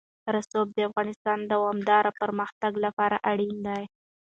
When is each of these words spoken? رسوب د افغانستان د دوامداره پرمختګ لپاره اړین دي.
رسوب 0.35 0.67
د 0.73 0.77
افغانستان 0.89 1.37
د 1.43 1.49
دوامداره 1.53 2.11
پرمختګ 2.21 2.71
لپاره 2.85 3.17
اړین 3.31 3.55
دي. 3.67 3.83